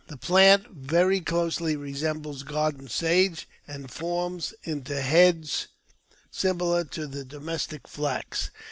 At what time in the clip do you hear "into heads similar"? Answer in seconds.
4.63-6.83